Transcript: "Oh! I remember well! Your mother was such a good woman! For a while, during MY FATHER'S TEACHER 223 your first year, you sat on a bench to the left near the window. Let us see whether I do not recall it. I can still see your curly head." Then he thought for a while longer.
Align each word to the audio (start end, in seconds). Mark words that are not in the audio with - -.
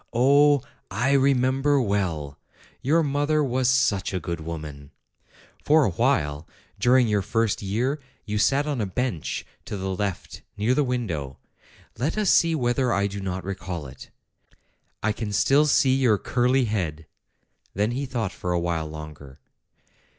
"Oh! 0.13 0.63
I 0.89 1.11
remember 1.11 1.79
well! 1.79 2.39
Your 2.81 3.03
mother 3.03 3.43
was 3.43 3.69
such 3.69 4.15
a 4.15 4.19
good 4.19 4.39
woman! 4.41 4.89
For 5.63 5.83
a 5.83 5.91
while, 5.91 6.47
during 6.79 7.05
MY 7.05 7.21
FATHER'S 7.21 7.57
TEACHER 7.57 7.67
223 7.67 7.75
your 7.75 7.89
first 7.91 8.01
year, 8.01 8.05
you 8.25 8.39
sat 8.39 8.65
on 8.65 8.81
a 8.81 8.87
bench 8.91 9.45
to 9.65 9.77
the 9.77 9.91
left 9.95 10.41
near 10.57 10.73
the 10.73 10.83
window. 10.83 11.37
Let 11.99 12.17
us 12.17 12.31
see 12.31 12.55
whether 12.55 12.91
I 12.91 13.05
do 13.05 13.21
not 13.21 13.43
recall 13.43 13.85
it. 13.85 14.09
I 15.03 15.11
can 15.11 15.31
still 15.31 15.67
see 15.67 15.93
your 15.93 16.17
curly 16.17 16.65
head." 16.65 17.05
Then 17.75 17.91
he 17.91 18.07
thought 18.07 18.31
for 18.31 18.53
a 18.53 18.59
while 18.59 18.87
longer. 18.87 19.39